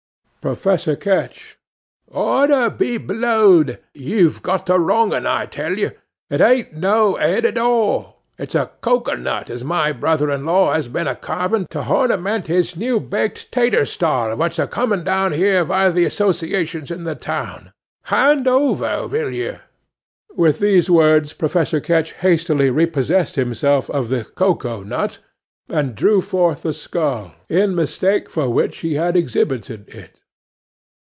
'PROFESSOR 0.43 0.95
KETCH.—"Order 0.95 2.71
be 2.71 2.97
blowed! 2.97 3.77
you've 3.93 4.41
got 4.41 4.65
the 4.65 4.79
wrong 4.79 5.13
un, 5.13 5.27
I 5.27 5.45
tell 5.45 5.77
you. 5.77 5.91
It 6.31 6.41
ain't 6.41 6.73
no 6.73 7.15
'ed 7.17 7.45
at 7.45 7.59
all; 7.59 8.23
it's 8.39 8.55
a 8.55 8.71
coker 8.81 9.15
nut 9.15 9.51
as 9.51 9.63
my 9.63 9.91
brother 9.91 10.31
in 10.31 10.43
law 10.47 10.73
has 10.73 10.87
been 10.87 11.05
a 11.05 11.13
carvin', 11.13 11.67
to 11.67 11.83
hornament 11.83 12.47
his 12.47 12.75
new 12.75 12.99
baked 12.99 13.51
tatur 13.51 13.85
stall 13.85 14.35
wots 14.35 14.57
a 14.57 14.65
comin' 14.65 15.03
down 15.03 15.31
'ere 15.31 15.63
vile 15.63 15.91
the 15.93 16.07
'sociation's 16.09 16.89
in 16.89 17.03
the 17.03 17.13
town. 17.13 17.71
Hand 18.05 18.47
over, 18.47 19.05
vill 19.07 19.29
you?" 19.29 19.59
'With 20.35 20.57
these 20.57 20.89
words, 20.89 21.33
Professor 21.33 21.79
Ketch 21.79 22.13
hastily 22.13 22.71
repossessed 22.71 23.35
himself 23.35 23.91
of 23.91 24.09
the 24.09 24.25
cocoa 24.25 24.81
nut, 24.81 25.19
and 25.69 25.93
drew 25.93 26.19
forth 26.19 26.63
the 26.63 26.73
skull, 26.73 27.35
in 27.47 27.75
mistake 27.75 28.27
for 28.27 28.49
which 28.49 28.79
he 28.79 28.95
had 28.95 29.15
exhibited 29.15 29.87
it. 29.89 30.17